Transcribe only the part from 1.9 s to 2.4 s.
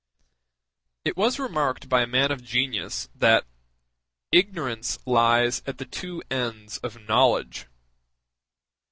a man